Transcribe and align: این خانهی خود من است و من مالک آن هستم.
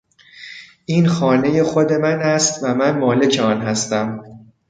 این 0.85 1.07
خانهی 1.07 1.63
خود 1.63 1.93
من 1.93 2.19
است 2.21 2.59
و 2.63 2.75
من 2.75 2.97
مالک 2.97 3.39
آن 3.39 3.61
هستم. 3.61 4.23